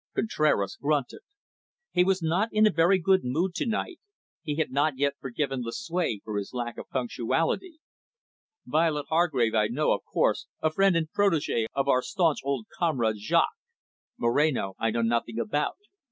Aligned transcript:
Contraras 0.15 0.77
grunted. 0.81 1.19
He 1.91 2.03
was 2.03 2.23
not 2.23 2.49
in 2.51 2.65
a 2.65 2.71
very 2.71 2.97
good 2.97 3.21
mood 3.23 3.53
to 3.53 3.67
night; 3.67 3.99
he 4.41 4.55
had 4.55 4.71
not 4.71 4.97
yet 4.97 5.13
forgiven 5.19 5.61
Lucue 5.61 6.21
for 6.23 6.39
his 6.39 6.55
lack 6.55 6.79
of 6.79 6.89
punctuality. 6.89 7.77
"Violet 8.65 9.05
Hargrave 9.09 9.53
I 9.53 9.67
know, 9.67 9.91
of 9.91 10.01
course, 10.11 10.47
a 10.59 10.71
friend 10.71 10.95
and 10.95 11.11
protegee 11.11 11.67
of 11.75 11.87
our 11.87 12.01
staunch 12.01 12.39
old 12.43 12.65
comrade 12.75 13.17
Jaques. 13.19 13.69
Moreno 14.17 14.73
I 14.79 14.89
know 14.89 15.03
nothing 15.03 15.37
about. 15.37 15.77